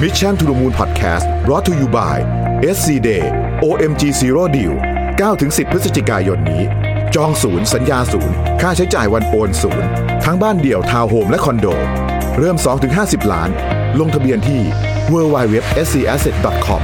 [0.00, 2.16] Mission to the Moon Podcast brought to you by
[2.74, 3.24] SC Day
[3.62, 4.74] OMG Zero Deal
[5.20, 6.62] 9-10 พฤศจิกายนนี้
[7.14, 9.88] จองศูนย์สัญญาศูนย์ ค่าใช้จ่ายวันโอนศูนย์
[10.24, 11.66] ทั้งบ้านเดี่ยวทาวน์โฮมและคอนโด
[12.38, 12.56] เริ่ม
[12.94, 13.50] 2-50 ล้าน
[14.00, 14.62] ลงทะเบียนที่
[15.12, 16.82] www.scasset.com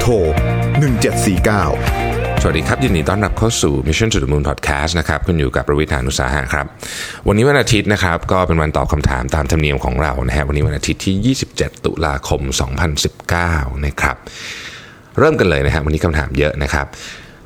[0.00, 2.05] โทร1749ส
[2.48, 6.66] วัสดีครับยินดีต้อนรับเข้าสู่ Mission to the Moon Podcast นะครับคุณอยู่กับประวิทยานุสาหะครับ
[7.28, 12.40] วันนี้วันอาทิตย์นะครับก็เป็นวันตอบคำถามตามธรรมเนียมของเรานะฮะวันนี้วันอาทิตย์ที่ 27 ตุลาคม
[13.18, 14.16] 2019 นะครับ
[15.18, 16.86] เริ่มกันเลยนะฮะวันนี้คำถามเยอะนะครับ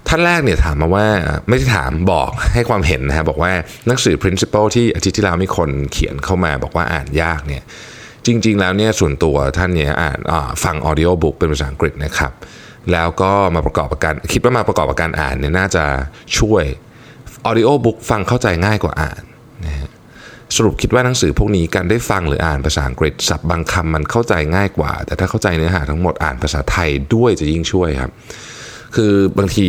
[0.09, 1.07] ท่านแรกเนี่ยถามมาว่า
[1.49, 3.53] ไม่ได้ถามบอกให้ความเห็นนะฮะบอกว่า
[3.87, 7.63] หนังสือ principle ที่อาทิตย์ที่แล้วมีคนเขียนเข้ามาบอกว่าอ่านยากเนี่ย
[8.27, 10.19] จริง ๆ แล้วเนี่ยส่วนตัวท่านเนี่ยอ่าน
[10.65, 12.35] ฟัง audio book เป็นภาษาอังกฤษนะครับ
[12.93, 15.85] แล้วก็มาประกอบกับการคิดว่ามาประกอบกับการอ่านเนี่ยน่าจะ
[16.39, 16.65] ช่วย
[17.49, 19.23] audio book ฟังเข้าใจง่ายกว่าอ่าน
[19.67, 19.91] นะฮะ
[20.57, 28.13] สรุปคิดว่าหนังสือพวกนี้การได้ฟังหรืออ่านภาษาอังกฤษศัพท์บางคำมันเข้าใจง่ายกว่า แต่ถ้าเข้าใจเนื้อหาทั้งหมดอ่านภาษาไทยด้วยจะยิ่งช่วยครับ
[28.97, 29.67] คือบางที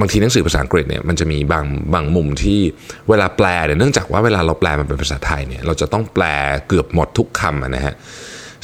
[0.00, 1.64] บางทีหนังสือภาษาอังกฤษเนี่ยมันจะมีบาง
[1.94, 2.60] บางมุมที่
[3.08, 6.24] เวลาแปลเนี่ยเนื่องจากว่าเวลาเราแปลมันเป็นภาษาไทยเนี่ยเราจะต้องแปล
[6.68, 7.94] เกือบหมดทุกคำนะฮะ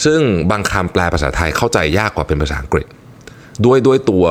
[0.04, 2.86] ซึ่งบางคำแปลภาษาไทยเข้าใจยากกว่าเป็นภาษาอังกฤษ
[3.64, 4.24] ด้วยด้วยตัว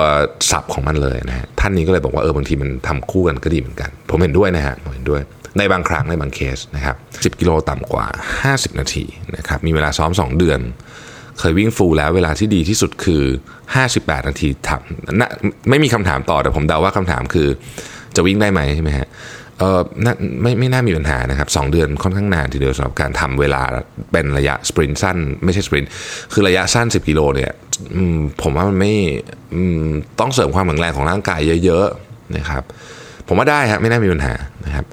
[0.51, 5.21] ศัพท์ของมันเลยนะฮะท่านนี้ก็เลยบอกว่าเออบางทีมันทำคู่กันก็ดีเหมือนกัน ผมเห็นด้วยนะฮะผมเห็นด้วย
[5.57, 8.07] ในบางครั้งในบางเคสนะครับ10 กิโลต่ำกว่า
[8.43, 9.05] 50 นาที
[9.37, 10.59] นะครับมีเวลาซ้อม 2 เดือน
[11.39, 13.23] เคยวิ่งฟูลแล้วเวลาที่ดีที่สุดคือ
[13.75, 15.29] 58 นาทีทำนะ
[15.69, 17.47] ไม่มีคำถามต่อแต่ผมเดาว่าคำถามคือ
[18.15, 19.07] จะวิ่งได้ไหมใช่ไหมฮะ
[19.59, 19.79] เออ
[20.41, 23.61] ไม่ไม่น่ามีปัญหานะครับสเดือนค่อนข้างนานทีเดียวสำหรับการทำเวลา
[24.11, 25.89] เป็นระยะสปรินต์สั้น ไม่ใช่สปรินต์
[26.33, 27.51] คือระยะสั้น 10 กิโลเนี่ย
[28.41, 28.93] ผมว่ามันไม่
[30.19, 32.63] ต้องเสริมความแข็งแรงของร่างกายเยอะๆนะครับ
[33.27, 34.33] ผมว่าได้ครับไม่น่ามีปัญหา
[34.65, 34.85] นะครับ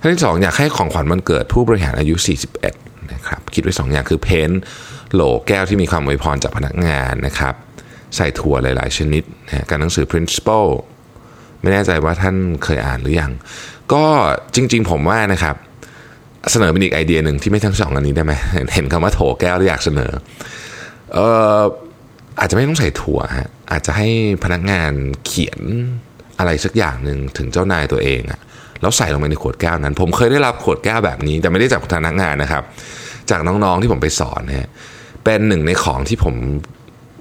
[0.00, 2.14] ท่านที่สองอยากให้ของขวัญวันเกิดผู้บริหารอายุ
[2.62, 4.50] 41 นะครับ คิดไว้ 2 อย่างคือเพน
[5.12, 7.54] โหลแก้วที่มีความอวยพรจากพนักงานนะครับ
[8.16, 10.70] ใส่ถั่วหลาย ๆ ชนิดนะการหนังสือ principle
[11.60, 13.32] ไม่แน่ใจว่าท่านเคยอ่านหรือยัง
[13.92, 14.04] ก็
[14.54, 15.56] จริง ๆ ผมว่านะครับ
[16.50, 18.32] เสนอเป็นอีกไอเดียหนึ่งที่ไม่ทั้งสองอันนี้ได้ไหม
[18.74, 20.12] เห็นคำว่าโถแก้วแล้วอยากเสนอ
[21.14, 21.18] เอ
[21.58, 21.60] อ
[22.40, 24.08] อาจจะไม่ต้องใส่ถั่วฮะอาจจะให้
[24.44, 24.92] พนักงาน
[25.26, 25.60] เขียน
[26.38, 28.40] อะไรสักอย่างหนึ่งถึงเจ้านายตัวเองอะ
[28.80, 32.62] แล้วใส่ลงไปในขวดแก้วนั้น ผมเคยได้รับขวดแก้วแบบนี้ แต่ไม่ได้จากพนักงานนะครับ
[33.30, 34.68] จากน้องๆที่ผมไปสอนเนี่ย
[35.24, 36.34] เป็นหนึ่งในของที่ผม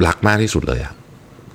[0.07, 0.93] รักมากที่สุดเลยอะ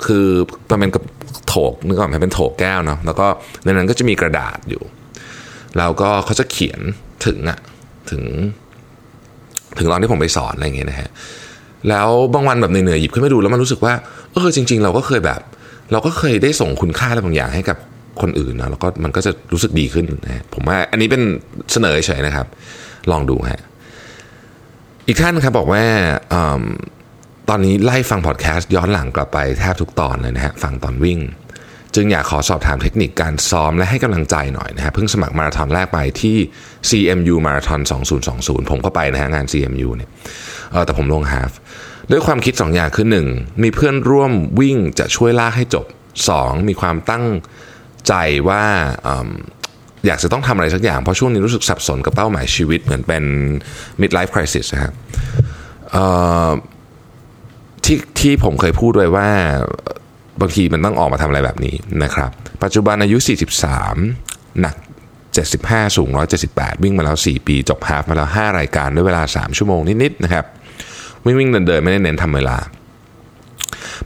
[0.06, 0.26] คือ
[0.70, 1.04] มันเป็นกับ
[1.48, 3.26] โถกนึกออกไหมเป็นโถกแก้วเนาะแล้วก็
[3.64, 4.82] ในนั้นก็จะมีกระดาษอยู่
[5.78, 6.80] แล้วก็เขาจะเขียน
[7.26, 7.58] ถึงอะ
[8.10, 8.22] ถึง
[9.78, 11.10] ถึงตอนที่ผมไปสอนอะไรอย่างเงี้ยนะฮะ
[11.88, 13.94] แล้วบางวันแบบเหนื่อยๆหยิบขึ้นมาดูแล้วมันรู้สึกว่า
[14.32, 15.40] เออจริง ๆ เราก็เคยแบบ
[15.92, 17.76] เราก็เคยได้ส่งคุณค่าอะไรบางอย่างให้กับ
[18.20, 21.22] คนอื่นนะแล้วก็มันก็จะรู้สึกดีขึ้นนะผมว่าอันนี้เป็น
[21.72, 22.46] เสนอเฉยนะครับ
[23.10, 23.60] ลองดูฮะ
[25.06, 25.84] อีกท่านครับบอกว่า
[26.32, 26.34] อ
[27.48, 31.18] ตอนนี้ไล่ฟังพอดแคสต์ย้อนหลังกลับไปแทบทุกตอนเลยนะฮะฟังตอนวิ่ง
[31.94, 36.36] จึงอยากขอสอบถามเทคนิคการซ้อมและให้กำลังใจหน่อยนะฮะเพิ่งสมัครมาราธอนแรกไปที่
[36.88, 37.80] CMU มาราธอน
[38.26, 40.10] 2020 ผมก็ไปนะฮะงาน CMU เนี่ย
[40.72, 41.50] เออแต่ผมลงฮาฟ
[42.10, 45.86] ด้วยความคิด 2 อย่างคือ 1 มีเพื่อนร่วมวิ่งจะช่วยลากให้จบ
[46.26, 47.24] 2 มีความตั้ง
[48.08, 48.14] ใจ
[48.48, 48.64] ว่า
[50.06, 53.24] อยากจะต้องทำอะไรสักอย่าง เพราะช่วงนี้รู้สึกสับสนกับเป้าหมายชีวิตเหมือนเป็น
[54.00, 54.92] midlife crisis นะครับ
[57.84, 59.30] ที่ที่ผมเคยพูดไว้ว่า
[60.40, 62.30] บางทีมันต้องออกมาทำอะไรแบบนี้นะครับ
[62.62, 63.18] ปัจจุบันอายุ
[63.88, 64.74] 43 หนัก
[65.34, 66.08] 75 สูง
[66.46, 70.44] 178 วิ่งมาแล้ว 4 ปี จบฮาฟมาแล้ว 5 รายการด้วยเวลา 3 ชั่วโมงนิดๆนะครับ
[71.24, 72.56] วิ่งวิ่งเดินเดินไม่ได้เน้นทำเวลา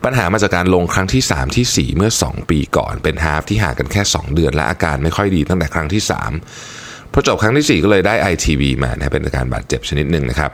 [0.04, 6.02] ปัญหามาจากการลงครั้งที่ 3 ที่ 4 เมื่อ 2 ปีก่อนเป็นฮาฟที่ห่างกันแค่ 2 เดือนและอาการไม่ค่อยดีตั้งแต่ครั้งที่
[6.58, 10.50] 3พอจบครั้งที่ 4 ก็เลยได้ ITV มานะเป็นอาการบาดเจ็บชนิดหนึ่งนะครับ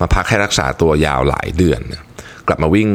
[0.00, 1.80] มาพักให้รักษาตัวยาวหลายเดือน
[2.48, 2.88] กลับมาวิ่ง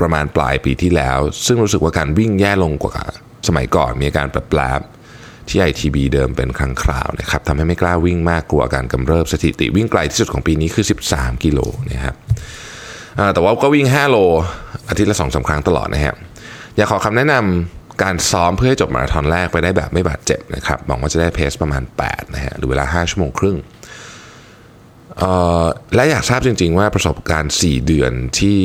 [0.00, 2.96] ประมาณปลายปีที่แล้ว ซึ่งรู้สึกว่าการวิ่งแย่ลงกว่า
[3.48, 4.80] สมัยก่อนมีอาการแปลบ
[5.48, 10.84] ที่ ITB เดิมเป็นครั้งคราวนะครับทำให้ไม่กล้าวิ่งมากกลัวการกำเริบสถิติวิ่งไกลที่สุดของปีนี้คือ
[11.14, 11.60] 13 กิโล
[11.92, 12.14] นะครับ
[13.34, 14.16] แต่ว่าก็วิ่ง 5 โล
[14.88, 16.16] อาทิตย์ละ2อสาครั้งตลอดนะครับ
[16.76, 23.56] อยากขอคำแนะนำการซ้อมเพื่อให้จบมาราธอนแรกไปได้แบบไม่บาดเจ็บนะครับหวังว่าจะได้เพสประมาณ8นะฮะหรือเวลา 5 ชั่วโมงครึ่ง
[25.94, 28.58] และอยากทราบจริง ๆ ว่าประสบการณ์ 4 เดือนที่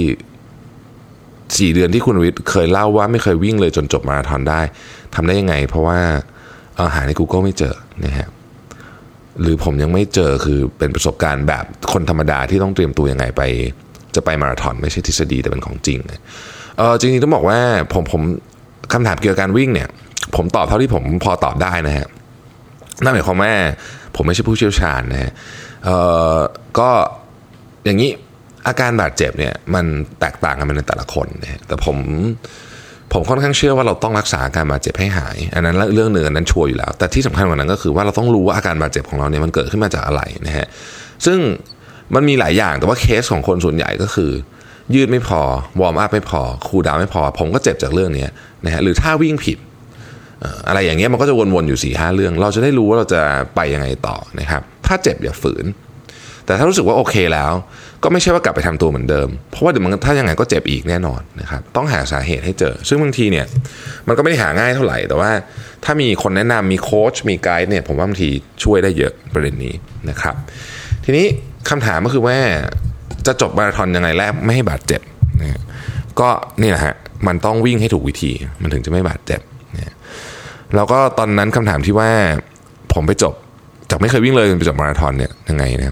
[1.57, 4.61] สี่เดือนที่คุณวิทย์เคยเล่าว่าไม่เคยวิ่งเลยจนจบมาราธอนได้
[5.15, 5.99] ทำได้ยังไง เพราะว่า
[6.79, 7.75] อาหาใน Google ไม่เจอ
[8.05, 8.27] นะฮะ
[9.41, 13.41] หรือผมยังไม่เจอคือเป็นประสบการณ์แบบคนธรรมดาที่ต้องเตรียมตัวยังไงไป
[14.15, 15.99] จะไปมาราธอนไม่ใช่ทฤษฎีแต่เป็นของจริง
[16.77, 17.59] เออจริงๆต้องบอกว่า
[17.93, 18.21] ผมผม
[18.93, 19.89] คำถามเกี่ยวกับการวิ่งเนี่ย
[20.35, 22.07] ผมตอบเท่าที่ผมพอตอบได้นะฮะ
[23.03, 23.53] นั่นหมายความว่า
[24.15, 25.31] ผมไม่ใช่ผู้เชี่ยวชาญนะฮะ
[25.85, 25.89] เอ
[26.35, 26.37] อ
[26.79, 26.89] ก็
[27.85, 28.11] อย่างนี้
[28.67, 29.85] อาการบาดเจ็บเนี่ยมัน
[30.19, 31.97] แตกต่างกันไปในแต่ละคนนะแต่ผม
[33.13, 40.67] ผมค่อนข้างเชื่อว่าเราต้องรักษาอาการบาดเจ็บให้หาย อันนั้นเรื่องหนึ่งอันนั้นชัวร์อยู่แล้ว แต่ที่สำคัญกว่านั้นก็คือว่าเราต้องรู้ว่าอาการบาดเจ็บของเราเนี่ยมันเกิดขึ้นมาจากอะไรนะฮะ
[41.25, 41.39] ซึ่ง
[42.15, 44.31] มันมีหลายอย่างแต่ว่าเคสของคนส่วนใหญ่ก็คือ
[44.95, 45.41] ยืดไม่พอ
[45.81, 48.25] warm up ไม่พอ cool down ไม่พอ ผมก็เจ็บจากเรื่องนี้
[48.65, 49.57] นะฮะหรือท่าวิ่งผิด
[50.67, 53.21] อะไรอย่างเงี้ยมันก็จะวนๆอยู่สี่ห้าเรื่อง เราจะได้รู้ว่าเราจะ
[53.55, 55.65] ไปยังไงต่อนะครับถ้าเจ็บอย่าฝืน
[56.45, 57.51] แต่ถ้ารู้สึกว่าโอเคแล้ว
[58.03, 63.45] ก็ไม่ใช่ว่ากลับไปทำตัวเหมือนเดิม เพราะว่าเดี๋ยวมันถ้ายังไงก็เจ็บอีกแน่นอนนะครับต้องหาสาเหตุให้เจอ ซึ่งบางทีเนี่ย
[64.07, 65.31] มันก็ไม่ได้หาง่ายเท่าไหร่ แต่ว่า
[65.83, 68.29] ถ้ามีคนแนะนำมีโค้ชมีไกด์เนี่ยผมว่าบางที
[68.63, 69.73] ช่วยได้เยอะประเด็นนี้
[70.09, 70.35] นะครับ
[71.05, 71.25] ทีนี้
[71.69, 72.37] คำถามก็คือว่า
[73.27, 75.01] จะจบมาราธอนยังไงแรกไม่ให้บาดเจ็บ
[75.41, 75.61] นะ
[76.19, 76.29] ก็
[76.61, 76.95] นี่แหละฮะ
[77.27, 78.31] มันต้องวิ่งให้ถูกวิธี
[78.61, 79.41] มันถึงจะไม่บาดเจ็บ
[79.75, 79.93] นะ
[80.75, 82.09] แล้วก็ตอนนั้นคำถามที่ว่า
[82.93, 83.33] ผมไปจบ
[83.89, 85.91] จากไม่เคยวิ่งเลยจนไปจบมาราธอนเนี่ยยังไงนะคื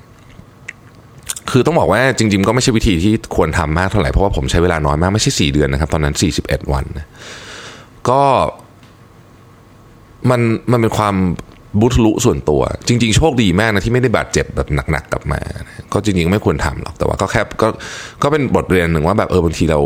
[1.55, 7.07] คือต้องบอกว่าจริง ๆ ก็ไม่ใช่วิธีที่ควรทำมากเท่าไหร่เพราะว่าผมใช้เวลาน้อยมากไม่ใช่สี่เดือนนะครับ ตอนนั้น 41 วันนะ
[8.09, 8.21] ก็
[10.29, 10.41] มัน
[10.71, 11.15] มันเป็นความ
[11.81, 15.39] บุทลุส่วนตัว จริง ๆ โชคดีมากนะที่ไม่ได้บาดเจ็บแบบหนักๆกลับมา
[15.93, 17.67] ก็จริง ๆ ไม่ควรทำหรอกแต่ว่าก็แค่ก็
[18.23, 19.79] ก็เป็นบทเรียนหนึ่งว่าแบบเออบางทีเรา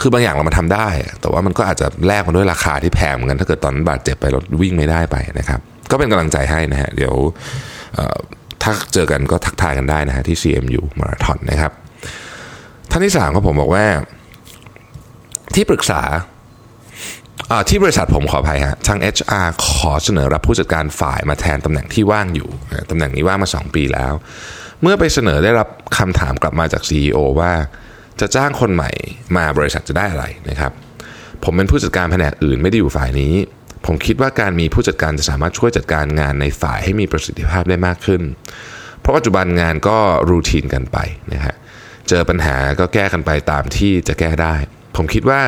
[0.00, 0.86] คือบางอย่างเรามาทำได้
[1.20, 5.60] แต่ว่ามันก็อาจจะแลกมาด้วยราคาที่แพงเหมือนกันถ้าเกิดตอนนั้นบาดเจ็บไปเราวิ่งไม่ได้ไปนะครับ
[5.90, 7.14] ก็เป็นกำลังใจให้นะฮะเดี๋ยว
[8.64, 11.72] ถ้าเจอกันก็ทักทายกันได้นะฮะที่ CMU มาราธอนนะครับ
[12.90, 13.86] ท่านที่สามก็ผมบอกว่า
[15.54, 16.02] ที่ปรึกษา
[17.68, 22.48] ที่บริษัทผมขออภัยฮะทาง HR ขอเสนอรับผู้จัดการฝ่ายมาแทนตำแหน่งที่ว่างอยู่
[22.90, 24.12] ตำแหน่งนี้ว่างมา 2 ปีแล้ว
[24.82, 25.68] เมื่อไปเสนอได้รับ
[25.98, 27.52] คำถามกลับมาจาก CEO ว่า
[28.20, 28.90] จะจ้างคนใหม่
[29.36, 30.72] มาบริษัทจะได้อะไรนะครับ
[31.44, 33.34] ผมเป็นผู้จัดการแผนกอื่นไม่ได้อยู่ฝ่ายนี้
[33.86, 38.22] ผมคิดว่าการมีผู้จัดการจะสามารถช่วยจัดการงานในฝ่ายให้มีประสิทธิภาพได้มากขึ้น
[39.00, 39.98] เพราะปัจจุบันงานก็
[40.30, 40.98] รูทีนกันไป
[41.32, 41.54] นะฮะ
[42.08, 44.54] เจอปัญหาก็แก้กันไปตามที่จะแก้ได้
[44.96, 45.40] ผมคิดว่า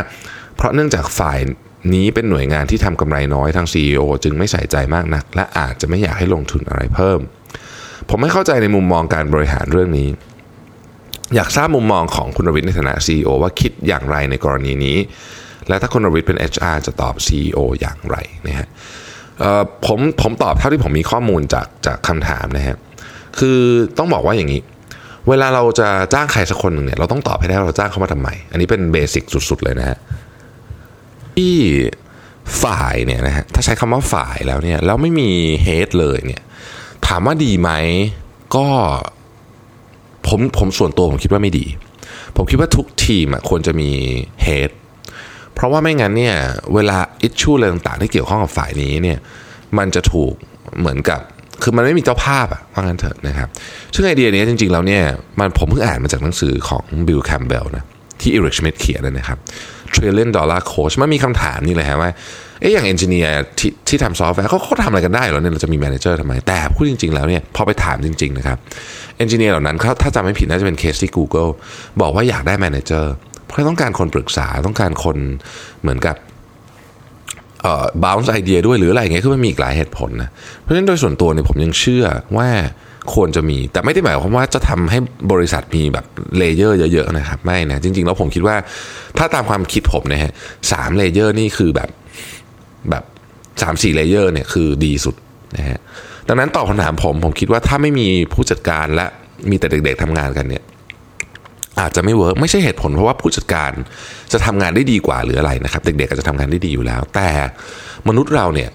[0.56, 1.38] เพราะเนื่องจากฝ่าย
[1.94, 7.20] นี้เป็นหน่วยงานที่ทำกำไรน้อยทาง CEO จึงไม่ใส่ใจมากนัก และอาจจะไม่อยากให้ลงทุนอะไรเพิ่ม
[8.08, 10.08] ผมไม่เข้าใจในมุมมองการบริหารเรื่องนี้
[11.34, 14.98] อยากทราบมุมมองของคุณรวิทย์ในฐานะ CEO ว่าคิดอย่างไรในกรณีนี้
[15.68, 18.16] และถ้าคุณรวิทเป็น HR จะตอบ CEO อย่างไร
[18.46, 18.68] นะฮะ
[19.86, 22.76] ผมผมตอบเท่าที่ผมมีข้อมูลจากจากคำถามนะฮะ
[23.38, 23.58] คือ
[23.98, 24.62] ต้องบอกว่าอย่างนี้
[25.28, 29.98] เวลาเราจะจ้างใครสักคนหนึ่งเนี่ยเราต้องตอบให้ได้เราจ้างเขามาทำไม อันนี้เป็นเบสิกสุด ๆ เลยนะฮะ
[31.36, 31.56] ที่
[32.62, 35.30] ฝ่ายเนี่ยนะฮะถ้าใช้คำว่าฝ่ายแล้วเนี่ยแล้วไม่มี
[35.62, 36.42] head เลยเนี่ย
[37.06, 37.70] ถามว่าดีไหม
[38.56, 38.66] ก็
[40.26, 41.66] ผมผมส่วนตัวผมคิดว่าไม่ดี
[42.36, 43.90] ผมคิดว่าทุกทีมควรจะมี
[44.43, 44.70] head
[45.56, 46.37] เพราะว่าไม่งั้นเนี่ย
[46.75, 49.19] เวลา issue อะไรต่างๆที่เกี่ยวข้องกับฝ่ายนี้เนี่ย
[49.79, 50.32] มันจะถูก
[50.81, 51.20] เหมือนกับ
[51.62, 53.49] คือมันไม่มีเจ้าภาพอะว่างั้นเถอะนะครับ
[53.94, 55.03] ซึ่งไอเดียนี้จริงๆ แล้วเนี่ย
[55.41, 57.85] มันผมเพิ่งอ่านมาจากหนังสือของ Bill Campbell นะ
[58.20, 59.38] ที่ Eric Schmidt เขียนนะครับ
[59.94, 62.11] trillion dollar coach มันมีคำถามนี่เลยฮะว่า
[62.61, 68.58] เอ๊ะอย่าง engineer ที่ที่ทำซอฟต์แวร์เขาเขาทำอะไรกันได้หรอเนี่ยเราจะมี manager ทำไม แต่พูดจริง ๆ แล้วเนี่ยพอไปถามจริง ๆ นะครับ
[69.16, 71.50] engineer เหล่านั้นเขาถ้าจำไม่ผิดน่าจะเป็นเคสที่ Google
[72.00, 73.12] บอกว่าอยากได้ manager
[73.46, 75.16] เพราะต้องการคนปรึกษาต้องการคน
[75.82, 76.16] เหมือนกับ
[77.62, 82.04] เอ่อ bounce idea ด้วยหรืออะไรเงี้ยคือมันมีอีกหลายเหตุผลนะเพราะฉะนั้นโดยส่วนตัวเนี่ยผมยังเชื่อ
[82.37, 82.48] ว่า
[83.14, 84.98] ควรจะมี แต่ไม่ได้หมายความว่าจะทำให้
[85.32, 86.06] บริษัทมีแบบ
[86.38, 88.56] layer เยอะๆนะครับไม่นะจริงๆแล้วผมคิดว่า
[89.19, 90.32] ถ้าตามความคิดผมนะฮะ
[90.72, 91.91] สาม layer นี่คือแบบ
[92.91, 93.05] แบบ
[93.62, 95.15] สามสี่ layer เนี่ยคือดีสุด
[95.56, 95.79] นะฮะ
[96.29, 99.06] ดังนั้นตอบคำถามผมผมคิดว่าถ้าไม่มีผู้จัดการและ
[99.50, 100.65] มีแต่เด็กๆทำงานกันเนี่ย
[101.80, 103.72] อาจจะไม่ work ไม่ใช่เหตุผลเพราะว่าผู้จัดการ
[104.32, 107.28] จะทำงานได้ดีกว่าหรืออะไรนะครับ เด็กๆก็จะทำงานได้ดีอยู่แล้ว แต่
[108.08, 108.70] มนุษย์เราเนี่ย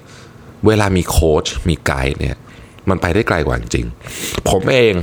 [0.68, 2.36] เวลามีโค้ชมีไกด์เนี่ย
[2.90, 3.86] มันไปได้ไกลกว่าจริง
[4.50, 4.94] ผมเอง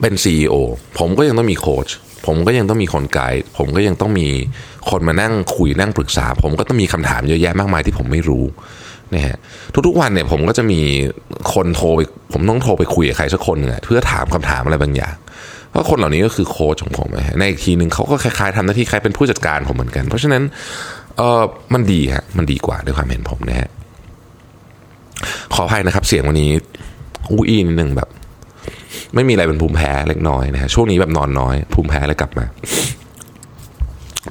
[0.00, 0.54] เป็น CEO
[0.98, 1.88] ผมก็ยังต้องมีโค้ช
[2.26, 4.28] ผมก็ยังต้องมีคนไกด์ผมก็ยังต้องมี
[4.90, 8.44] คนมานั่งคุยนั่งปรึกษา ผมก็ต้องมีคำถามเยอะแยะมากมายที่ผมไม่รู้
[9.14, 9.36] นะฮะ
[9.86, 10.80] ทุกๆวันเนี่ยผมก็จะมี
[11.54, 12.00] คนโทรไป
[12.32, 15.14] ผมต้องโทรไปคุยกับใครสักคนเพื่อถามคำถามอะไรบางอย่าง
[15.72, 20.42] เพราะคนเหล่านี้ก็คือโค้ชของผมในอีกทีหนึ่งเขาก็คล้ายๆทำหน้าที่คล้ายเป็นผู้จัดการผมเหมือนกัน เพราะฉะนั้น
[21.16, 21.42] เออ
[21.74, 23.68] มันดีฮะมันดีกว่าด้วยความเห็นผมนะฮะ
[25.54, 26.50] ขออภัยนะครับ เสียงวันนี้
[27.30, 28.08] อู้อีนิดหนึ่งแบบ
[29.14, 32.44] ไม่มีอะไรเป็นภูมิแพ้เล็กน้อยนะฮะช่วงนี้แบบนอนน้อย ภูมิแพ้เลยกลับมา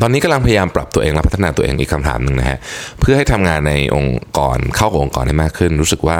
[0.02, 2.58] ตอนนี้กำลังพยายามปรับตัวเองและพัฒนาตัวเองอีกคำถามหนึ่งนะฮะ
[3.00, 6.20] เพื่อให้ทำงานในองค์กรเข้ากับองค์กรได้มากขึ้น รู้สึกว่า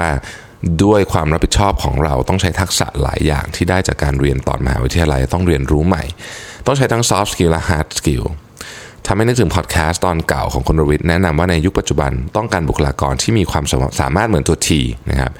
[0.84, 6.04] ด้วยความรับผิดชอบของเราต้องใช้ทักษะหลายอย่างที่ได้จากการเรียนตอนมหาวิทยาลัยต้องเรียนรู้ใหม่
[6.66, 8.24] ต้องใช้ทั้ง soft skill และ hard skill
[9.06, 13.64] ทำให้นึกถึงพอดแคสต์ตอนเก่าของคุณรวิทย์แนะนำว่าในยุคปัจจุบันต้องการบุคลากรที่มีความ
[14.00, 15.32] สามารถเหมือนตัวทีนะครับ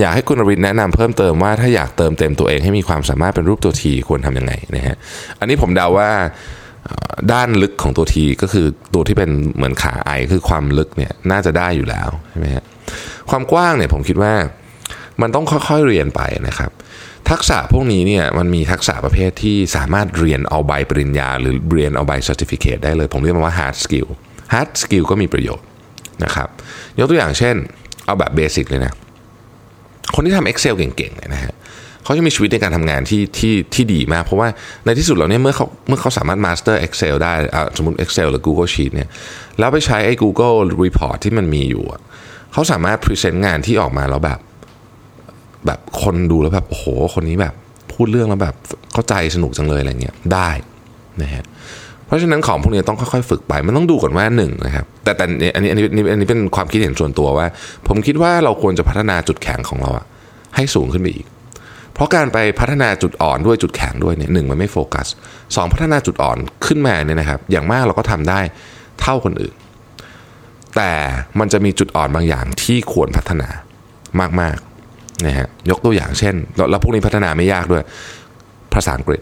[0.00, 4.96] อยากให้คุณอริศแนะนำเพิ่มเติมว่าถ้าอยากเติมเต็มตัวเองให้มีความสามารถเป็นรูปตัวทีควรทำยังไงนะฮะ
[5.38, 6.10] อันนี้ผมเดาว่า
[7.32, 12.64] ด้านลึกของตัวทีก็คือตัวที่เป็นเหมือนขาไอคือความลึกเนี่ยน่าจะได้อยู่แล้วใช่ไหมฮะ
[13.30, 14.34] ความกว้างเนี่ยผมคิดว่า
[15.22, 16.70] มันต้องค่อยๆเรียนไปนะครับ
[17.30, 24.08] ทักษะพวกนี้เนี่ยมันมีทักษะประเภทที่สามารถเรียนเอาใบปริญญา หรือเรียนเอาใบ certificate ได้เลย ผมเรียกมันว่า hard skill
[24.52, 25.66] hard skill ก็มีประโยชน์
[26.24, 26.48] นะครับ
[26.98, 27.54] ยกตัวอย่างเช่น
[28.06, 28.92] เอาแบบเบสิกเลยนะ
[30.14, 31.54] คนที่ทำ Excel เก่งๆเนี่ยนะฮะ
[32.04, 34.48] เขาจะมีชีวิตในการทำงานที่ที่ที่ดีมาก เพราะว่า
[34.84, 37.32] ในที่สุดแล้วเนี่ยเมื่อเขาเมื่อเขาสามารถ master Excel ได้
[37.76, 39.08] สมมติ Excel หรือ Google Sheet เนี่ย
[39.58, 41.84] แล้วไปใช้ไอ้ Google Report ที่มันมีอยู่
[42.52, 44.38] เขาสามารถ present งานที่ออกมาแล้วแบบ
[45.66, 47.54] แบบคนดูแล้วแบบโอ้โห คนนี้แบบ
[47.92, 48.54] พูดเรื่องแล้วแบบ
[48.92, 50.50] เข้าใจสนุกจังเลยอะไรเงี้ยได้
[51.22, 51.44] นะฮะ
[52.06, 57.46] เพราะฉะนั้นของพวกนี้ต้องค่อยๆฝึกไป มันต้องดูก่อนว่าหนึ่งนะครับ แต่แต่อันนี้อันนี้อันนี้เป็นความคิดเห็นส่วนตัวว่า
[57.88, 60.06] ผมคิดว่าเราควรจะพัฒนาจุดแข็งของเราอะ
[60.56, 61.26] ให้สูงขึ้นไปอีก
[61.94, 65.06] เพราะการไปพัฒนาจุดอ่อนด้วยจุดแข็งด้วยเนี่ยหนึ่งมันไม่โฟกัส
[65.56, 68.40] สองพัฒนาจุดอ่อนขึ้นมาเนี่ยนะครับ อย่างมากเราก็ทำได้
[69.00, 69.54] เท่าคนอื่น
[70.76, 70.92] แต่
[71.38, 73.48] มันจะมีจุดอ่อนบางอย่างที่ควรพัฒนา
[74.40, 76.34] มากๆนะฮะยกตัวอย่างเช่น
[76.70, 77.82] แล้วพวกนี้พัฒนาไม่ยากด้วย
[78.74, 79.20] ภาษาอังกฤษ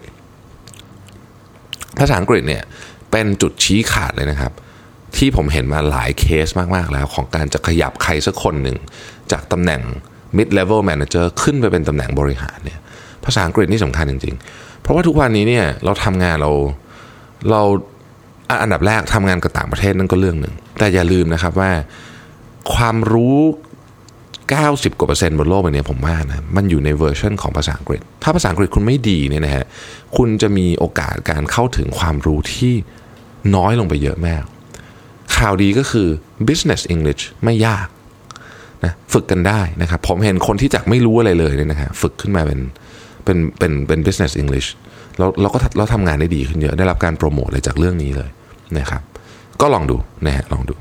[1.98, 2.62] ภาษาอังกฤษเนี่ย
[3.10, 4.52] เป็นจุดชี้ขาดเลยนะครับ
[5.16, 8.76] ที่ผมเห็นมาหลายเคสมาก ๆ แล้วของการจะขยับใครสักคนหนึ่ง
[9.32, 9.80] จากตำแหน่ง
[10.36, 12.78] mid level manager ขึ้นไปเป็นตำแหน่งบริหารเนี่ย
[13.24, 16.52] ภาษาอังกฤษนี่สำคัญจริง ๆ เพราะว่าทุกวันนี้เนี่ยเราทำงานเรา
[17.50, 17.62] เรา
[18.62, 21.70] อันดับแรกทำงานกับต่างประเทศนั่นก็เรื่องหนึ่ง แต่อย่าลืมนะครับว่า
[22.74, 23.38] ความรู้
[24.18, 29.64] 90 กว่าเปอร์เซ็นต์บนโลกใบนี้ผมว่านะมันอยู่ในเวอร์ชันของภาษาอังกฤษ ถ้าภาษาอังกฤษคุณไม่ดีเนี่ยนะฮะ
[30.16, 32.74] คุณจะมีโอกาสการเข้าถึงความรู้ที่
[33.56, 34.42] น้อยลงไปเยอะมาก
[35.36, 36.08] ข่าวดีก็คือ
[36.48, 37.86] business English ไม่ยาก
[38.84, 42.60] นะฝึกกันได้นะครับผมเห็นคนที่จากไม่รู้อะไรเลยเนี่ยนะฮะฝึกขึ้นมาเป็น
[43.24, 44.68] เป็นเป็นเป็น business English
[45.18, 48.30] แล้วเราก็เราทำงานได้ดีขึ้นเยอะ ได้รับการโปรโมทเลยจากเรื่องนี้เลย
[48.78, 49.02] นะครับ
[49.60, 49.96] ก็ลองดู
[50.26, 50.74] นะฮะลองดู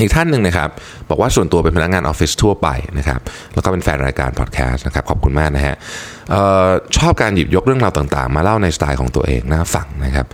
[0.00, 0.68] อีกท่านหนึ่งนะครับ
[1.10, 3.20] บอกว่าส่วนตัวเป็นพนักงานออฟฟิศทั่วไปนะครับ
[3.54, 5.76] แล้วก็เป็นแฟนรายการพอดแคสต์นะครับขอบคุณมากนะฮะ
[6.34, 6.36] อ
[6.66, 10.26] อชอบการหยิบยกเรื่องราวต่างๆ มาเล่าในสไตล์ของตัวเองนะฟังนะครับ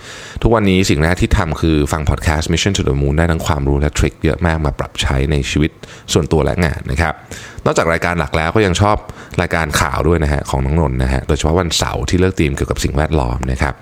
[0.43, 5.71] ทุกวันนี้สิ่งแรกที่ทำคือฟังพอดแคสต์ Mission to the Moon ได้ทั้งความรู้และทริคเยอะมากมาปรับใช้ในชีวิต
[6.13, 7.15] ส่วนตัวและงานนะครับ
[7.65, 8.97] นอกจากรายการหลักแล้วก็ยังชอบ
[9.41, 13.75] รายการข่าวด้วยนะฮะของน้องนนท์นะฮะโดยเฉพาะวันเสาร์ที่เลือกธีมเกี่ยวกับสิ่งแวดล้อมนะครับ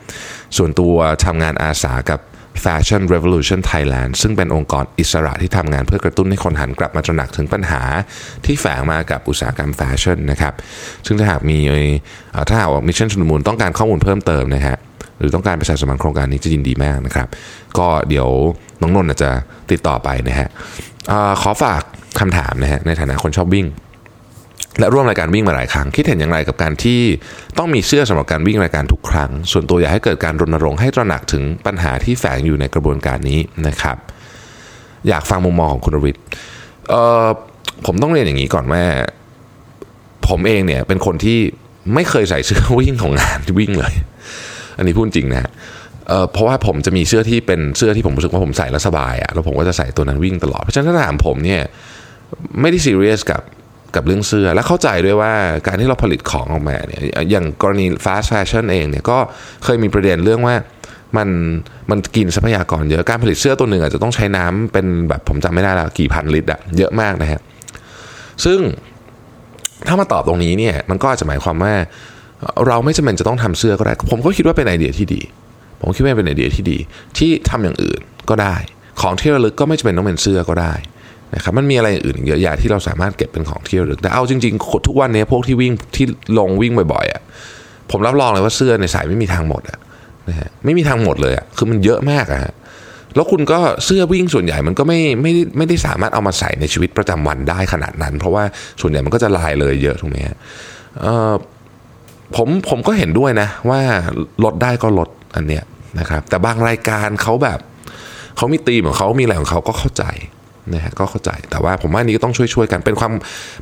[0.56, 2.20] ส่วนตัวทำงานอาสากับ
[2.64, 7.82] Fashion Revolution Thailand ซึ่งเป็นองค์กรอิสระที่ทำงานเพื่อกระตุ้นให้คนหันกลับมาตระหนักถึงปัญหา
[8.44, 10.54] ที่แฝงมากับอุตสาหกรรมแฟชั่นนะครับ
[11.06, 11.58] ซึ่งถ้าหากมี
[12.48, 14.76] ถ้าหากว่า Mission to the Moon ต้องการข้อมูลเพิ่มเติมนะฮะ
[15.18, 17.28] หรือต้องการประชาสัมพันธ์โครงการนี้จะยินดีมากนะครับ
[17.78, 18.28] ก็เดี๋ยว
[18.80, 19.30] น้องนนท์จะ
[19.70, 20.48] ติดต่อไปนะฮะ
[21.42, 21.82] ขอฝาก
[22.20, 23.66] คำถามนะฮะในฐานะคนชอบวิ่ง
[24.78, 27.00] และร่วมรายการวิ่งมาหลายครั้ง คิดเห็นอย่างไรกับการที่
[27.58, 33.38] ต้องมีเสื้อสำหรับการวิ่งรายการทุกครั้ง ส่วนตัวอยากให้เกิดการรณรงค์ให้ตระหนักถึงปัญหาที่แฝงอยู่ในกระบวนการนี้
[33.68, 33.96] นะครับ
[35.08, 36.22] อยากฟังมุมมองของคุณรวิทย์
[37.86, 38.82] ผมต้องเรียนอย่างนี้ก่อนว่า
[40.28, 41.38] ผมเองเนี่ยเป็นคนที่
[41.94, 43.94] ไม่เคยใส่เสื้อวิ่งของงานวิ่งเลย
[44.76, 45.50] อันนี้พูดจริงนะ
[46.32, 51.60] เพราะว่าผมจะมีเสื้อที่เป็นเสื้อที่ผมรู้สึกว่าผมใส่แล้วสบายอะแล้วผมก็จะใส่ตัวนั้นวิ่งตลอด เพราะฉะนั้นถ้าถามผมเนี่ย
[52.60, 53.40] ไม่ได้ซีเรียสกับ
[53.94, 55.32] กับเรื่องเสื้อ และเข้าใจด้วยว่า
[55.66, 59.18] การที่เราผลิตของออกมาเนี่ยอย่างกรณี fast fashion เองเนี่ยก็
[59.64, 60.54] เคยมีประเด็นเรื่องว่า
[61.16, 61.28] มัน
[61.90, 67.40] มันกินทรัพยากรเยอะการผลิตเสื้อตัวหนึ่งอาจจะต้องใช้น้ำเป็นแบบผมจำไม่ได้แล้วกี่พันลิตรอะเยอะมากนะฮะ
[68.44, 68.58] ซึ่ง
[69.86, 71.74] ถ้ามาตอบตรงนี้เนี่ยมันก็อาจจะหมายความว่า
[72.66, 75.20] เราไม่จำเป็นจะต้องทำเสื้อก็ได้ ผมก็คิดว่าเป็นไอเดียที่ดี
[75.80, 76.78] ผมคิดว่าเป็นไอเดียที่ดี
[77.18, 78.56] ที่ทำอย่างอื่นก็ได้
[79.00, 80.72] ของที่ระลึกก็ไม่จำเป็นต้องเป็นเสื้อก็ได้
[81.34, 86.06] นะครับมันมีอะไรอื่นเยอะแยะที่เราสามารถเก็บเป็นของที่ระลึกแต่เอาจริงๆทุกวันนี้พวกที่วิ่งที่
[86.38, 87.22] ลงวิ่งบ่อยๆอะ
[87.90, 89.78] ผมรับรองเลยว่าเสื้อในสายไม่มีทางหมดอะ
[90.28, 92.40] นะฮะไม่มีทางหมดเลยอะคือมันเยอะมากอะ
[93.14, 98.44] แล้วคุณก็เสื้อวิ่งส่วนใหญ่มันก็ไม่ไม่ไม่ได้สามารถเอามาใส่ในชีวิตประจำวันได้ขนาดนั้น เพราะว่า
[98.80, 100.36] ส่วนใหญ่มันก็จะลายเลยเยอะถูกไหมฮะ
[102.36, 103.80] ผมผมก็เห็นด้วยนะว่า
[104.44, 105.64] ลดได้ก็ลดอันเนี้ย
[106.00, 107.58] นะครับแต่บางรายการเขาแบบ
[108.36, 110.04] เขามีตีมของเขามีอะไรของเขาก็เข้าใจ
[110.74, 113.12] นะฮะก็เข้าใจแต่ว่าผมว่านี้ก็ต้องช่วยๆกันเป็นความ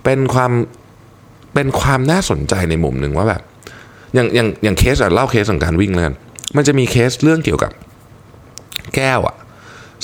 [0.04, 0.52] เป็นความ
[1.54, 3.42] เป็นความน่าสนใจในมุมหนึ่งว่าแบบ
[4.14, 6.04] อย่างอย่างอย่างเคสอะเล่าเคสของการวิ่งเลย
[6.56, 7.72] มันจะมีเคสเรื่องเกี่ยวกับ
[8.96, 9.36] แก้วอะ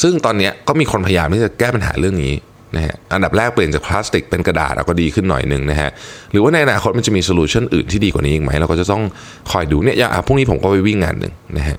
[0.02, 2.34] ซึ่งตอนนี้ก็มีคนพยายามที่จะแก้ปัญหาเรื่องนี้
[2.76, 5.90] นะฮะอันดับแรกเปลี่ยนจากพลาสติกเป็นกระดาษก็ดีขึ้นหน่อยหนึ่งนะฮะ
[6.32, 9.02] หรือว่าในอนาคตมันจะมี solution อื่นที่ดีกว่านี้อีกไหมเราก็จะต้อง
[9.50, 11.78] คอยดูเนี่ยอย่างพรุ่งนี้ผมก็ไปวิ่งงานหนึ่งนะฮะ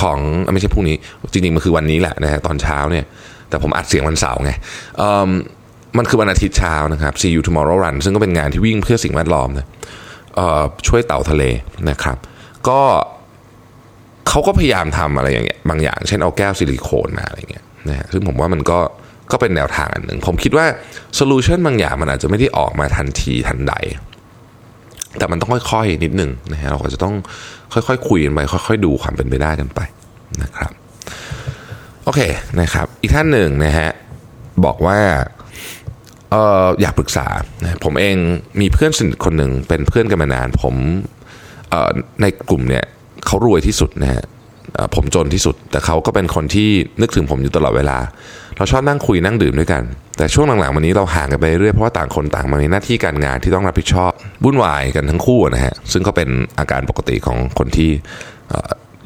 [0.00, 0.18] ของ
[0.52, 0.96] ไม่ใช่พรุ่งนี้
[1.32, 3.04] จริงๆมันคือวันนี้แหละนะฮะตอนเช้าเนี่ย
[3.48, 4.52] แต่ผมอัดเสียงวันเสาร์ไง
[5.98, 9.66] มันคือวันอาทิตย์เช้านะครับ SEA you tomorrow run ซึ่งก็เป็นงานที่วิ่งเพื่อสิ่งแวดล้อมนะ
[10.86, 11.42] ช่วยเต่าทะเล
[11.90, 12.18] นะครับ
[12.68, 12.80] ก็
[14.28, 18.78] เขาก็พยายามทำอะไรอย่างเงี้ยบางอย่าง เช่นเอาแก้วซิลิโคนมาอะไรเงี้ยนะฮะซึ่งผมว่ามันก็
[19.32, 20.66] ก็เป็นแนวทางอันหนึ่ง ผมคิดว่า
[21.14, 23.74] โซลูชันบางอย่างมันอาจจะไม่ได้ออกมาทันทีทันใด
[25.18, 27.14] แต่มันต้องค่อยๆ นิดหนึ่งนะฮะเราก็จะต้อง
[27.72, 29.80] ค่อยๆ คุยกันไป ค่อยๆ ดูความเป็นไปได้กันไป
[30.42, 30.72] นะครับ
[32.06, 32.20] โอเค
[32.60, 33.90] นะครับ อีกท่านหนึ่งนะฮะ
[34.64, 34.98] บอกว่า
[36.30, 37.26] เอออยากปรึกษา
[37.84, 38.16] ผมเอง
[38.60, 40.74] มีเพื่อนสนิทคนหนึ่งเป็นเพื่อนกันมานาน ผม
[42.22, 42.84] ในกลุ่มเนี่ย
[43.26, 44.24] เขารวยที่สุดนะฮะ
[44.94, 46.68] ผมจนที่สุด แต่เขาก็เป็นคนที่
[47.00, 47.98] นึกถึงผมอยู่ตลอดเวลา
[48.56, 49.82] เราชอบนั่งคุยนั่งดื่มด้วยกัน
[50.16, 54.12] แต่ช่วงหลังๆวันนี้เราห่างกันไปเรื่อยเพราะว่าต่างคนต่างมามีหน้าที่การงานที่ต้องรับผิดชอบ
[54.44, 57.90] วุ่นวายกันทั้งคู่นะฮะซึ่งก็เป็นอาการปกติของคนที่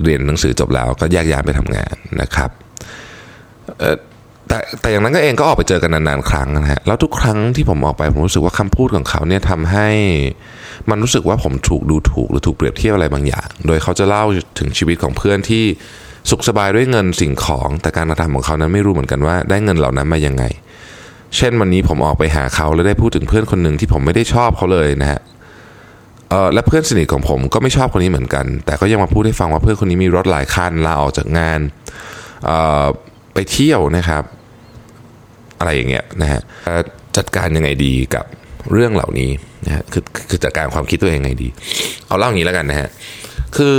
[0.02, 2.50] เรียนหนังสือจบแล้วก็แยกย้ายไปทำงานนะครับ
[4.49, 9.89] แต่แต่อย่างนั้นก็เองก็ออกไปเจอกันนานๆครั้งนะฮะแล้วทุกครั้งที่ผมออกไปผมรู้สึกว่าคำพูดของเขาเนี่ยทำให้
[10.91, 14.25] มันรู้สึกว่าผมถูกดูถูกหรือถูกเปรียบเทียบอะไรบางอย่าง โดยเขาจะเล่า
[14.59, 15.65] ถึงชีวิตของเพื่อนที่
[16.31, 20.45] สุขสบายด้วยเงินสิ่งของ แต่การกระทำของเขานั้นไม่รู้เหมือนกันว่าได้เงินเหล่านั้นมายังไง
[21.37, 25.21] เช่นวันนี้ผมออกไปหาเขาแล้วได้พูดถึงเพื่อนคนหนึ่งที่ผมไม่ได้ชอบเขาเลยนะฮะ
[26.31, 31.61] เออและเพื่อนสนิทของผมก็ไม่ชอบคนนี้เหมือนกัน แต่ก็ยังมาพูดให้ฟังว่าเพื่อนคนนี้มีรถหลายคันลาออกจากงาน
[33.35, 34.25] ไปเที่ยวนะครับ
[35.59, 36.40] อะไรอย่างเงี้ยนะฮะ
[37.16, 38.25] จัดการยังไงดีกับ
[38.73, 39.30] เรื่องเหล่านี้
[39.66, 41.49] นะฮะคือคือจัดการความคิดตัวเองยังไงดี
[42.06, 42.88] เอาเล่าอย่างนี้แล้วกันนะฮะ
[43.56, 43.76] คือ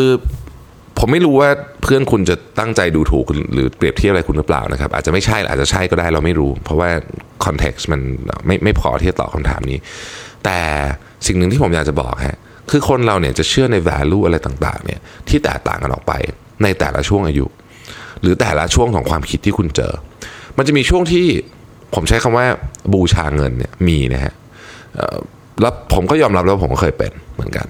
[0.97, 1.49] ผมไม่รู้ว่า
[1.83, 6.89] เพื่อนคุณจะตั้งใจดูถูกหรือเปรียบเทียบอะไรคุณหรือเปล่านะครับ อาจจะไม่ใช่อาจจะใช่ก็ได้เราไม่รู้ เพราะว่า
[7.45, 8.01] คอนเท็กซ์มัน
[8.45, 9.79] ไม่ไม่พอที่จะตอบคำถามนี้
[10.45, 10.59] แต่
[11.27, 12.37] สิ่งหนึ่งที่ผมอยากจะบอกฮะ
[12.71, 14.99] คือคนเราเนี่ยจะเชื่อใน value อะไรต่างๆเนี่ย
[15.29, 16.13] ที่แตกต่างกันออกไป
[16.63, 17.45] ในแต่ละช่วงอายุ
[18.21, 19.93] หรือแต่ละช่วงของความคิดที่คุณเจอ
[20.57, 21.25] มันจะมีช่วงที่
[21.93, 22.45] ผมใช้คำว่า
[22.93, 24.33] บูชาเงินเนี่ยมีนะฮะ
[25.61, 27.67] แล้วผมก็ยอมรับแล้วผมก็เคยเป็นเหมือนกัน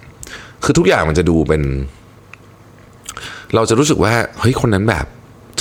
[0.64, 1.62] คือทุกอย่างมันจะดูเป็น
[3.56, 5.06] เราจะรู้สึกว่าเฮ้ยคนนั้นแบบ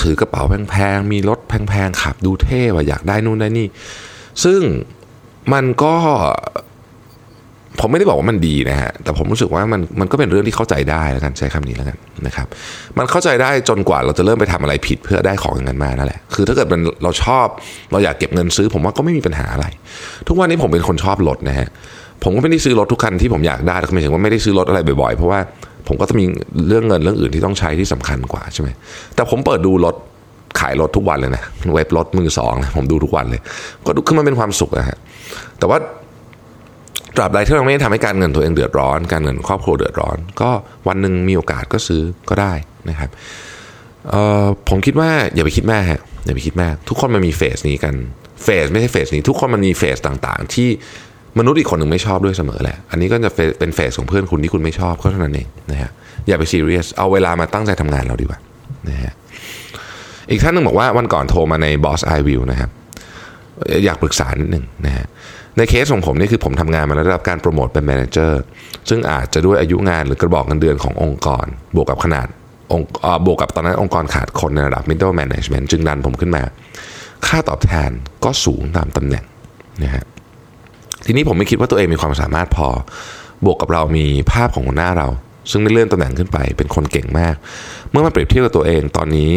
[0.00, 3.66] ถือกระเป๋าแพงๆมีรถแพงๆขับดูเท่ว่าอยากได้นู่นได้นี่
[4.44, 4.60] ซึ่ง
[5.52, 5.96] มันก็
[7.80, 12.46] ผมไม่ได้บอกว่ามันดีนะฮะแต่ผมรู้สึกว่ามันมันก็เป็นเรื่องที่เข้าใจได้แล้วกันใช้คำนี้แล้วกันนะครับ
[12.98, 17.46] มันเข้าใจได้จนกว่าเราจะเริ่มไปทำอะไรผิดเพื่อได้ของอย่างนั้นมานั่นแหละคือถ้าเกิดมันเราชอบ
[17.92, 19.66] เราอยากเก็บเงินซื้อ ผมว่าก็ไม่มีปัญหาอะไร
[20.28, 21.68] ทุกวันนี้ผมเป็นคนชอบรถนะฮะ
[22.22, 25.40] ผมก็ไม่ได้ซื้อรถทุกคันที่ผมอยากได้แต่ไม่ใช่ว่าไม่ได้ซื้อรถอะไรบ่อยๆ เพราะว่า
[25.88, 26.26] ผมก็ต้องมี
[26.68, 28.68] เรื่องเงินเรื่องอื่นที่ต้องใช้ที่สำคัญกว่าใช่ไหม
[29.14, 29.94] แต่ผมเปิดดูรถ
[30.60, 31.42] ขายรถทุกวันเลยนะ
[31.74, 33.40] เว็บรถมือสองนะผมดูทุกวันเลย
[33.86, 34.98] ก็คือมันเป็นความสุขนะฮะ
[35.58, 35.78] แต่ว่า
[37.16, 40.50] ตราบใดที่เราไม่ทำให้การเงินตัวเองเดือดร้อน การเงินครอบครัวเดือดร้อน ก็
[40.88, 42.52] วันหนึ่งมีโอกาสก็ซื้อก็ได้
[42.88, 43.10] นะครับ
[44.68, 47.94] ผมคิดว่าอย่าไปคิดมากฮะอย่าไปคิดมาก ทุกคนมันมี phase นี้กัน
[48.44, 50.68] phase ไม่ใช่ phase นี้ ทุกคนมันมี phase ต่างๆ ที่
[51.38, 55.90] มนุษย์อีกคนหนึ่งไม่ชอบด้วยเสมอแหละ อันนี้ก็จะเป็น phase ของเพื่อนคุณที่คุณไม่ชอบก็เท่านั้นเองนะฮะ
[56.28, 58.38] อย่าไปซีเรียสเอาเวลามาตั้งใจทำงานเราดีกว่า
[58.88, 59.12] นะฮะ
[60.30, 62.70] อีกท่านหนึ่งบอกว่าวันก่อนโทรมาใน Boss I Will นะครับ
[63.84, 65.06] อยากปรึกษานิดหนึ่งนะฮะ
[65.60, 68.42] ในเคสของผมนี่คือผมทำงานมาแล้วได้รับการโปรโมทเป็น manager
[68.88, 71.46] ซึ่งอาจจะด้วยอายุงานหรือกระบอกเงินเดือนขององค์กร
[71.76, 72.26] บวกกับขนาด
[72.72, 72.86] องค์
[73.26, 76.42] บวกกับตอนนั้นองค์กรขาดคนในระดับ middle management จึงดันผมขึ้นมา
[77.26, 77.90] ค่าตอบแทน
[78.24, 79.24] ก็สูงตามตำแหน่ง
[79.82, 80.04] นะฮะ
[81.06, 82.68] ทีนี้ผมไม่คิดว่าตัวเองมีความสามารถพอ
[83.44, 85.08] บวกกับเรามีภาพของหัวหน้าเรา
[85.50, 87.34] ซึ่งได้เลื่อนตำแหน่งขึ้นไปเป็นคนเก่งมาก
[87.90, 89.30] เมื่อมาเปรียบเทียบกับตัวเองตอนนี้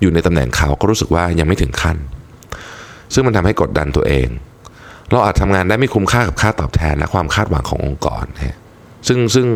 [0.00, 1.96] อยู่ในตำแหน่งเขาก็รู้สึกว่ายังไม่ถึงขั้น
[3.14, 4.28] ซึ่งมันทำให้กดดันตัวเอง
[5.12, 8.56] เราอาจทำงานได้ไม่คุ้มค่ากับค่าตอบแทน และความคาดหวังขององค์กรนะ
[9.08, 9.46] ซึ่งซึ่ง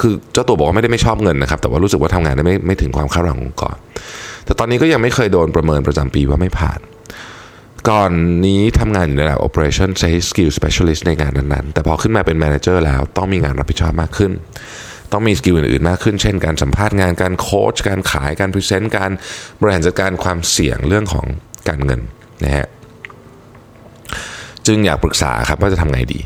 [0.00, 3.76] คือเจ้าตัวบอกว่าไม่ได้ไม่ชอบเงินนะครับ แต่ว่ารู้สึกว่าทำงานได้ไม่ไม่ถึงความคาดหวังขององค์กร
[4.44, 6.80] แต่ตอนนี้ก็ยังไม่เคยโดนประเมินประจำปีว่าไม่ผ่าน
[7.90, 8.10] ก่อน
[8.46, 14.32] นี้ทำงานอยู่ในระดับ operation ใช้ skill specialist ในงานนั้นๆ แต่พอขึ้นมาเป็น manager แล้วต้องมีงานรับผิดชอบมากขึ้น
[15.12, 19.10] ต้องมี skill อื่นๆมากขึ้น เช่น การสัมภาษณ์งานการโค้ชการขายการ present การ
[19.60, 21.26] บริหารจัดการความเสี่ยงเรื่องของ
[21.68, 22.00] การเงิน
[22.44, 22.66] นะฮะ
[24.66, 26.20] จึงอยากปรึกษาครับว่าจะทำไงดี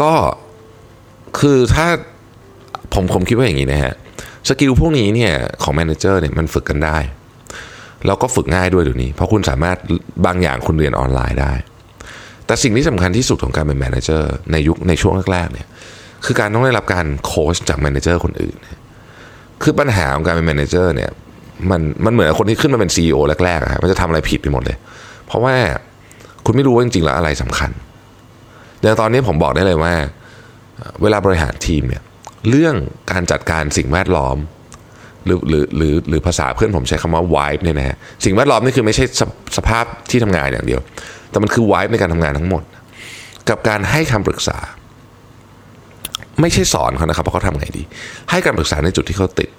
[0.00, 0.10] ก็
[1.38, 1.86] คือถ้า
[2.94, 3.94] ผมผมคิดว่าอย่างนี้นะฮะ
[4.48, 6.98] skill พวกนี้เนี่ยของ manager เนี่ยมันฝึกกันได้
[8.06, 9.76] แล้วก็ฝึกง่ายด้วยเดี๋ยวนี้ เพราะคุณสามารถ
[10.26, 11.52] บางอย่างคุณเรียนออนไลน์ได้
[12.46, 15.66] แต่สิ่งที่สำคัญที่สุดของการเป็น manager ในยุคในช่วงแรกๆเนี่ย
[16.24, 18.56] คือการต้องได้รับการโค้ชจาก manager คนอื่น
[19.62, 21.10] คือปัญหาของการเป็นแมเนเจอร์เนี่ย
[21.70, 24.76] มันมันเหมือนคนที่ขึ้นมาเป็น CEO แรกๆครับมันจะทำอะไรผิดไปหมดเลย
[25.26, 25.54] เพราะว่า
[26.46, 27.70] คุณไม่รู้ว่าจริงๆแล้วอะไรสำคัญ
[28.78, 29.94] แต่างตอนนี้ผมบอกได้เลยว่า
[31.02, 32.02] เวลาบริหารทีมเนี่ย
[32.48, 32.74] เรื่อง
[33.12, 34.36] การจัดการสิ่งแวดล้อม
[35.26, 39.04] หรือหรือหรือหรือภาษาเพื่อนผมใช้คำว่า vibe เนี่ยนะฮะสิ่งแวดล้อมนี่คือไม่ใช่
[39.56, 40.80] สภาพที่ทำงานอย่างเดียว
[41.30, 42.62] แต่มันคือวายในการทำงานทั้งหมด
[43.48, 44.58] กับการให้คำปรึกษา
[46.40, 47.82] ไม่ใช่สอนเขานะครับเพราะเขาทำไงดี
[48.30, 49.50] ให้การปรึกษาในจุดที่เขาติด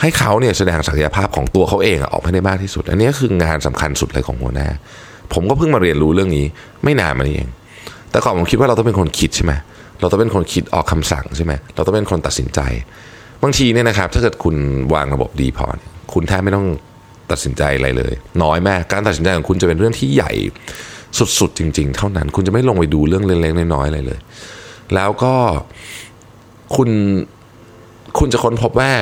[0.00, 4.68] ให้เขาเนี่ยแสดงศักยภาพของตัวเขาเองออกมาได้มากที่สุด อันนี้คืองานสำคัญสุดเลยของหัวหน้า
[5.34, 6.46] ผมก็เพิ่งมาเรียนรู้เรื่องนี้
[6.84, 7.48] ไม่นานมานี้เอง
[8.10, 9.52] แต่ก่อนผมคิดว่าเราต้องเป็นคนคิดใช่ไหม
[10.00, 12.60] เราต้องเป็นคนคิดออกคำสั่งใช่ไหมเราต้องเป็นคนตัดสินใจ
[13.42, 14.56] บางทีเนี่ยนะครับถ้าเกิดคุณ
[14.94, 15.66] วางระบบดีพอ
[16.12, 16.66] คุณแทบไม่ต้อง
[17.30, 18.12] ตัดสินใจอะไรเลย
[18.42, 20.32] น้อยมากการตัดสินใจของคุณจะเป็นเรื่องที่ใหญ่
[21.38, 24.18] สุดๆจริง ๆ เท่านั้น คุณจะไม่ลงไปดูเรื่องเล็กๆน้อยๆอะไรเลย
[24.94, 25.34] แล้วก็
[26.76, 26.88] คุณ
[28.18, 28.92] คุณจะค้นพบว่า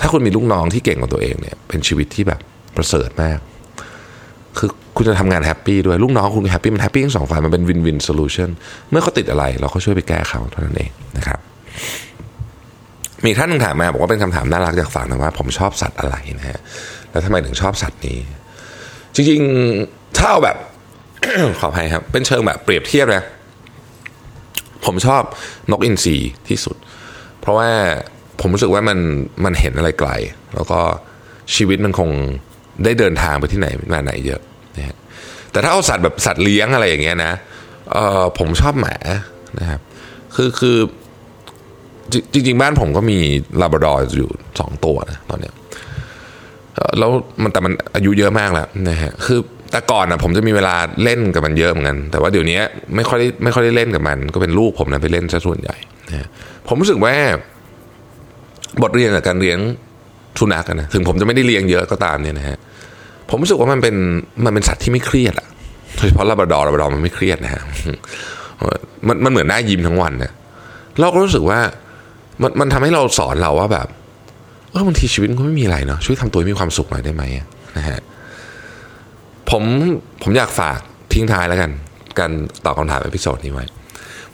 [0.00, 2.40] ถ้าคุณมีลูกน้องที่เก่งกว่าตัวเองเนี่ย เป็นชีวิตที่แบบ
[2.76, 3.38] ประเสริฐมาก
[4.58, 8.50] คือ คุณจะทำงาน happy ด้วยลูกน้องคุณ happy มัน happy ทั้งสองฝ่ายมันเป็น win-win solution
[8.90, 11.38] เมื่อเขาติดอะไร เราก็ช่วยไปแก้เขาเท่านั้นเองนะครับ
[13.24, 16.60] มีท่านนึงถามมาบอกว่าเป็นคำถามน่ารักอยากฝากนะว่า ผมชอบสัตว์อะไรนะฮะ
[17.10, 18.18] แล้วทำไมถึงชอบสัตว์นี้
[19.14, 20.56] จริงๆถ้าเอาแบบ
[21.60, 23.22] ขออภัยครับ เป็นเชิงแบบเปรียบเทียบนะ
[24.84, 25.22] ผมชอบ
[25.70, 26.16] นกอินทรี
[26.48, 26.76] ที่สุด
[27.40, 27.70] เพราะว่า
[28.40, 28.98] ผมรู้สึกว่ามัน
[29.44, 30.10] มันเห็นอะไรไกล
[30.54, 30.80] แล้วก็
[31.54, 32.10] ชีวิตมันคง
[32.84, 34.42] ได้เดินทางไปที่ไหนมาไหนเยอะ
[34.76, 34.96] นะฮะ
[35.52, 37.32] แต่ถ้าเอาสัตว์แบบสัตว์เลี้ยงอะไรอย่างเงี้ยนะ
[37.92, 38.96] เออผมชอบหมา
[39.60, 39.80] นะครับ
[40.34, 40.78] คือคือ
[42.32, 43.18] จริงๆบ้านผมก็มี
[43.60, 44.28] ลาบราดอร์อยู่
[44.60, 45.54] สองตัวนะตอนเนี้ย
[46.98, 47.10] แล้ว
[47.42, 52.58] มันแต่มันอายุเยอะมากแล้วนะฮะคือแต่ก่อนนะผมจะมีเวลาเล่นกับมันเยอะเหมือนกัน แต่ว่าเดี๋ยวนี้
[52.96, 55.76] ไม่ค่อยได้ไม่ค่อยได้เล่นกับมัน ก็เป็นลูกผมนะไปเล่นซะส่วนใหญ่
[56.08, 56.28] นะฮะ
[56.68, 57.14] ผมรู้สึกว่า
[58.82, 59.58] บทเรียนจากการเลี้ยง
[60.38, 62.58] สุนัขนะถึงผมจะไม่ได้เลี้ยงเยอะก็ตามเนี่ยนะฮะ
[63.30, 63.96] ผมรู้สึกว่ามันเป็น
[64.44, 65.48] มันเป็นสัตว์ที่ไม่เครียดอะ
[65.96, 67.62] โดยเฉพาะลาบราดอร์ลาบราดอร์มันไม่เครียดนะฮะ
[69.06, 70.32] มันมันเหมือนหน้ายิ้มทั้งวันเนี่ย
[71.00, 71.60] เราก็รู้สึกว่า
[72.42, 73.88] มันมันทำให้เราสอนเราว่าแบบ
[74.70, 77.22] เออบางทีชีวิตก็ไม่มีอะไรเนาะช่วยทำตัวมีความสุขหน่อยได้ไหม
[77.78, 77.98] นะฮะ
[79.50, 79.62] ผม
[80.22, 80.78] ผมอยากฝาก
[81.12, 81.70] ทิ้งท้ายแล้วกัน
[82.18, 82.30] การ
[82.64, 83.64] ตอบคำถาม episode นี้ไว้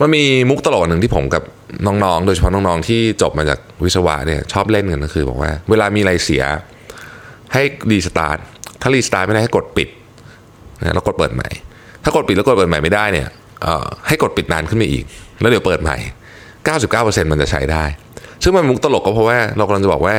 [0.00, 1.42] มันมีมุกตลกหนึ่งที่ผมกับ
[1.86, 6.44] น้องๆ โดยเฉพาะน้องๆ ที่จบมาจากวิศวะเนี่ยชอบเล่นกันก็คือบอกว่า เวลามีอะไรเสีย
[7.52, 8.38] ให้ restart
[8.82, 9.88] ถ้า restart ไม่ได้ให้กดปิด
[10.80, 11.48] นะแล้วกดเปิดใหม่
[12.04, 13.28] ถ้ากดปิดแล้วกดเปิดใหม่ไม่ได้เนี่ย
[13.62, 15.04] เอ่อให้กดปิดนานขึ้นไปอีก
[15.40, 15.96] แล้วเดี๋ยวเปิดใหม่
[16.84, 17.84] 99%มันจะใช้ได้
[18.42, 20.14] ซึ่งมันมุกตลกก็เพราะว่าเรากำลังจะบอกว่า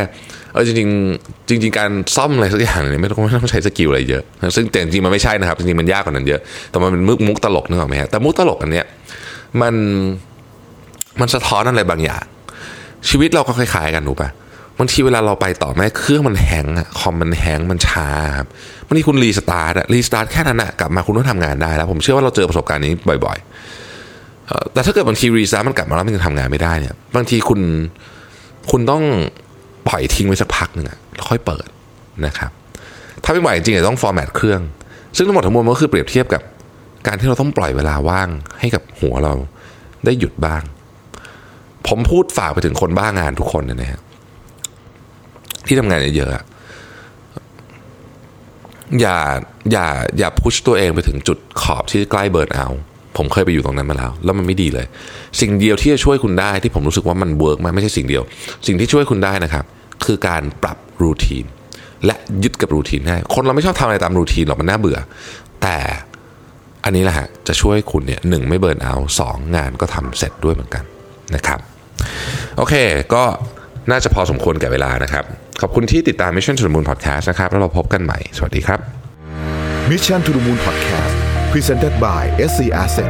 [0.54, 4.24] เออจริงๆจริงการซ่อมอะไรสักอย่างเนี่ยไม่ต้องไม่ต้องใช้สกิลอะไรเยอะ
[4.56, 8.86] ซึ่งแต่จริงมันไม่ใช่นะครับจริงมันยากกว่านั้นเยอะ แต่มันเป็นมุกมุกตลกนึกออกไหมฮะแต่มุกตลกอันเนี้ย
[9.62, 9.74] มัน
[11.20, 12.24] มันสะท้อนอะไรบางอย่าง
[13.10, 14.30] ชีวิตเราก็คล้ายๆกันถูกปะ
[14.80, 18.48] บางทีเวลาเราไปต่อแม่เครื่องมันแหงอะคอมมันแหงมันช้าครับ
[18.86, 22.94] บางทีคุณ restart อะ restart แค่นั้นอะกลับมาคุณต้องทำงานได้แล้ว ผมเชื่อว่าเราเจอประสบการณ์นี้
[23.26, 27.60] บ่อยๆแต่ถ้าเกิดบางที restart มันกลับมาแล้วมันยังทำงานไม่ได้เนี่ย บางทีคุณ
[28.72, 29.04] คุณต้อง
[29.88, 31.68] ปล่อยทิ้งไว้สักพักหนึ่งอะแล้วค่อยเปิด
[32.26, 32.52] นะครับ
[33.24, 34.62] ถ้าไม่ไหวจริงๆต้อง format เครื่อง
[35.16, 36.42] ซึ่งทั้งหมดทั้งมวลมันก็คือเปรียบเทียบกับ
[37.08, 39.34] การที่เราต้องปล่อยเวลาว่างให้กับหัวเรา
[40.06, 40.62] ได้หยุดบ้าง
[41.88, 44.02] ผมพูดฝากไปถึงคนบ้างานทุกคนนยนะฮะ
[45.68, 46.38] ที่ทำงานเยอะๆ
[49.02, 49.18] อย่า
[49.72, 52.68] อย่าอย่า push ตัวเองไปถึงจุดขอบที่ใกล้ burnout
[53.18, 54.86] ผมเคยไปอยู่ตรงนั้นมาแล้ว แล้วมันไม่ดีเลย
[55.42, 58.24] สิ่งเดียวที่จะช่วยคุณได้ที่ผมรู้สึกว่ามัน work มากไม่ใช่สิ่งเดียว
[58.68, 59.66] สิ่งที่ช่วยคุณได้นะครับ
[60.06, 61.46] คือการปรับ routine
[62.06, 64.98] และยึดกับ routine ให้คนเราไม่ชอบทำอะไรตาม routine หรอกมันน่าเบื่อ
[65.62, 65.78] แต่
[66.84, 70.84] อันนี้แหละฮะจะช่วยคุณเนี่ยหนึ่งไม่ burnout สองงานก็ทำเสร็จด้วยเหมือนกัน
[71.36, 71.60] นะครับ
[72.58, 72.76] โอเค
[73.14, 73.24] ก็
[73.92, 75.24] น่าจะพอสมควรแก่เวลานะครับ
[75.62, 78.80] ขอบคุณที่ติดตาม Mission to the Moon Podcast นะครับ แล้วเราพบกันใหม่ สวัสดีครับ
[79.92, 81.16] Mission to the Moon Podcast
[81.52, 83.10] Presented by SC Asset